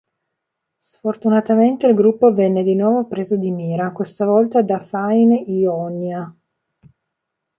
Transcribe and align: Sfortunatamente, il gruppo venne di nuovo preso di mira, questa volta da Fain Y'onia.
Sfortunatamente, 0.79 1.85
il 1.85 1.93
gruppo 1.93 2.33
venne 2.33 2.63
di 2.63 2.73
nuovo 2.73 3.05
preso 3.05 3.35
di 3.37 3.51
mira, 3.51 3.91
questa 3.91 4.25
volta 4.25 4.63
da 4.63 4.79
Fain 4.79 5.31
Y'onia. 5.45 6.35